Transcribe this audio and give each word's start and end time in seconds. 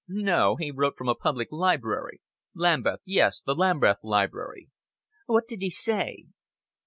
"No, 0.09 0.55
he 0.55 0.71
wrote 0.71 0.97
from 0.97 1.07
a 1.09 1.13
public 1.13 1.51
library. 1.51 2.21
Lambeth 2.55 3.01
yes, 3.05 3.39
the 3.39 3.53
Lambeth 3.53 3.99
Library." 4.01 4.69
"What 5.27 5.47
did 5.47 5.61
he 5.61 5.69
say?" 5.69 6.25